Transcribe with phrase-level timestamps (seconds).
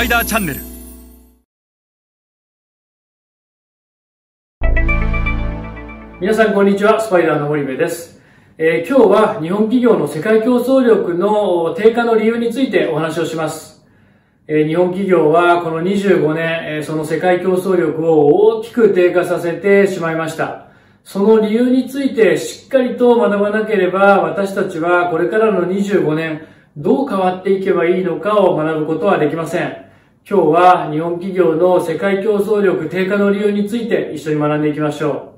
[0.00, 0.60] パイダーチャンネル
[6.18, 8.18] 皆さんこんにちは、スパイダーの森部です。
[8.56, 13.84] えー今日は日本企業の世界競争力の低下の理由についてお話をします。
[14.48, 20.68] えー日本企業はこの25年、えーその世界競争力を大きく低下させてしまいました。
[21.04, 26.46] その理由についてしっかりと学ばなければ私たちはこれからの25年
[26.78, 29.89] どう変わっていけばいいのかを学ぶことはできません。
[30.28, 35.34] 今日は日本企業の世界競争力低下の理由について一緒に学んでいきましょ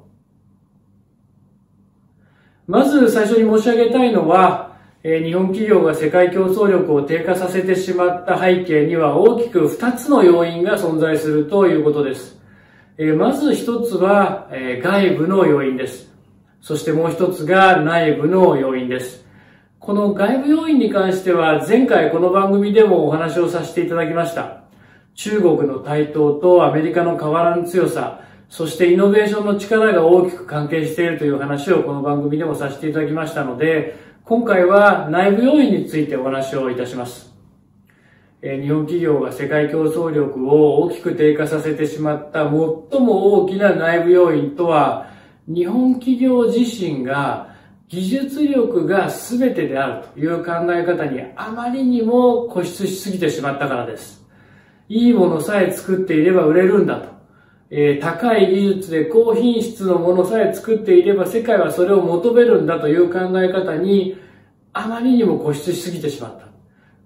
[2.69, 2.73] う。
[2.73, 12.39] まず最初に申し上げたいのは、日本企業が世界競争力を低下させてしまった背景には大きく2つの要因が存在するということです。
[13.17, 14.49] まず1つは、
[14.83, 16.13] 外部の要因です。
[16.61, 19.27] そしてもう1つが内部の要因です。
[19.81, 24.63] この外部要因に関しては前回この番組でもお話をさせていただきました。
[25.15, 37.33] 中国の台頭とアメリカの変わらぬ強さ、そしてイノベーションの力が大きく関係しているという話をこの番組でもさせていただきましたので、今回は内部要因についてお話をいたします。
[38.43, 45.07] 日本企業が世界競争力を大きく低下させてしまった最も大きな内部要因とは、
[45.47, 47.55] 日本企業自身が
[47.89, 54.22] 技術力が全てであるという考え方にあまりにも固執しすぎてしまったからです。
[54.89, 57.09] いいものさえ作っていれば売れるんだと。
[57.71, 64.17] えー高い技術で高品質のものさえ作っていれば世界はそれを求めるんだという考え方に
[64.75, 66.47] あまりにも固執しすぎてしまった。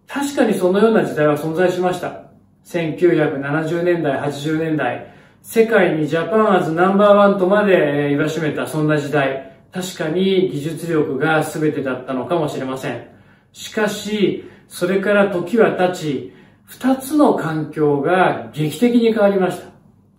[0.07, 2.27] 確かにそのような時代は存在しました。
[2.65, 13.07] 1970年代、80年代、世界にジャパンアズナンバーワンとまでえー言わしめたそんな時代、確かに技術力が全てだったのかもしれません。
[13.53, 16.33] しかし、それから時は経ち、
[16.67, 19.69] 二つの環境が劇的に変わりました。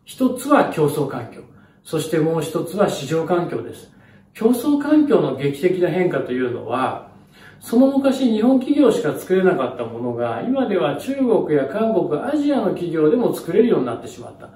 [0.06, 1.42] 一つは競争環境。
[1.84, 3.91] そしてもう一つは市場環境です。
[4.34, 7.12] 競争環境の劇的な変化というのは、
[7.59, 14.50] その昔日本企業しか作れなかったものが、今では中国や韓国、アジアの企業でも作れるようになってしまった。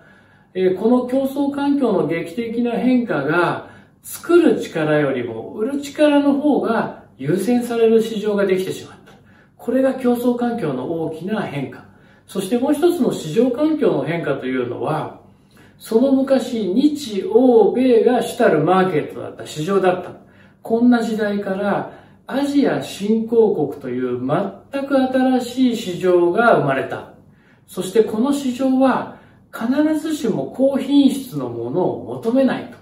[0.53, 3.69] えーこの競争環境の劇的な変化が、
[4.03, 9.00] 作る力よりも売る力の方が優先される市場ができてしまった。
[9.61, 11.85] これが競争環境の大きな変化。
[12.25, 15.21] そしてもう一つの市場環境の変化というのは、
[15.77, 20.11] その昔、日、欧、米が主たるマーケットだった、市場だった。
[20.63, 21.91] こんな時代から、
[22.25, 27.13] アジア新興国という全く新しい市場が生まれた。
[27.67, 29.19] そしてこの市場は、
[29.53, 32.77] 必ずしも高品質のものを求めないと。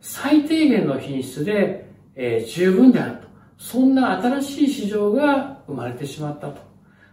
[0.00, 3.28] 最低限の品質で、えー十分であると。
[3.58, 6.60] そんな新しい市場が生まれてしまったと。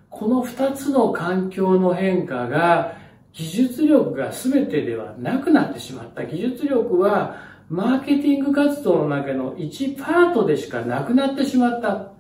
[0.10, 2.98] この二つの環境の変化が
[3.34, 6.26] 技術力が全てではなくなってしまった。
[6.26, 7.38] 技術力は
[7.70, 12.12] マーケティング活動の中の1パートでしかなくなってしまった。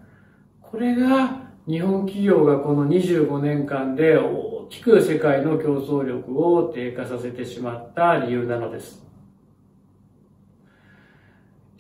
[0.62, 9.11] これが日本企業がこの25年間で大きく世界の競争力を低下させてしまった理由なのです。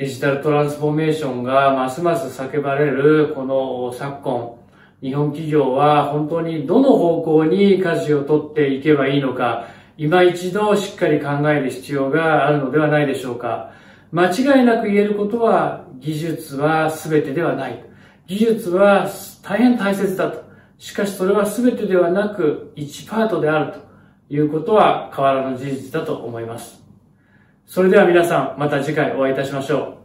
[0.01, 4.57] デジタルトランスフォーメーションがますます叫ばれるこの昨今、
[4.99, 9.67] 日本企業は本当にどの方向に舵を取っていけばいいのか、
[9.99, 13.73] 今一度しっかり考える必要があるのではないでしょうか。
[14.11, 17.85] 間違いなく言えることは、技術は全てではない。
[18.25, 19.07] 技術は
[19.43, 20.43] 大変大切だと。
[20.79, 23.79] しかしそれは全てではなく、1パートであると
[24.33, 26.80] いうことは変わらぬ事実だと思います。
[27.65, 30.00] それでは皆さん、また次回お会いいたしましょう。